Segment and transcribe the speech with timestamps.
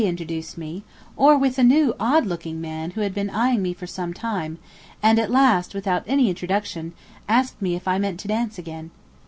[0.03, 0.83] introduced to me,
[1.15, 4.57] or with a new odd looking man who had been eyeing me for some time,
[5.03, 6.91] and at last, without any introduction,
[7.29, 8.89] asked me if I meant to dance again.